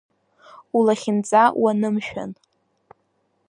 [0.77, 2.31] Улахьынҵа уанымшәан.